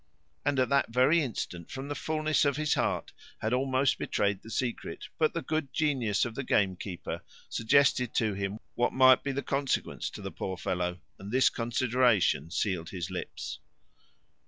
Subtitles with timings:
[0.43, 4.49] And at that very instant, from the fulness of his heart, had almost betrayed the
[4.49, 9.43] secret; but the good genius of the gamekeeper suggested to him what might be the
[9.43, 13.59] consequence to the poor fellow, and this consideration sealed his lips.